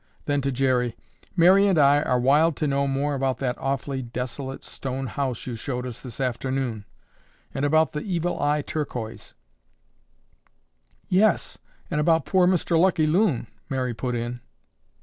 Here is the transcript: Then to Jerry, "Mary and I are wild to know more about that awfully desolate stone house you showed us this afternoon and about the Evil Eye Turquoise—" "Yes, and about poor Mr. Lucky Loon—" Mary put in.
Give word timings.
Then 0.25 0.41
to 0.41 0.51
Jerry, 0.51 0.97
"Mary 1.35 1.67
and 1.67 1.77
I 1.77 2.01
are 2.01 2.19
wild 2.19 2.55
to 2.55 2.65
know 2.65 2.87
more 2.87 3.13
about 3.13 3.37
that 3.37 3.55
awfully 3.59 4.01
desolate 4.01 4.63
stone 4.63 5.05
house 5.05 5.45
you 5.45 5.55
showed 5.55 5.85
us 5.85 6.01
this 6.01 6.19
afternoon 6.19 6.85
and 7.53 7.63
about 7.65 7.91
the 7.91 8.01
Evil 8.01 8.39
Eye 8.41 8.63
Turquoise—" 8.63 9.35
"Yes, 11.07 11.59
and 11.91 12.01
about 12.01 12.25
poor 12.25 12.47
Mr. 12.47 12.79
Lucky 12.79 13.05
Loon—" 13.05 13.45
Mary 13.69 13.93
put 13.93 14.15
in. 14.15 14.41